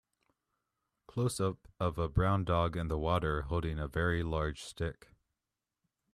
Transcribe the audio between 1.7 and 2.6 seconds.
of a brown